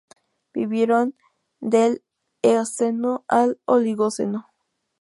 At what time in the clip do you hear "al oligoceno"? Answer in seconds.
3.27-4.47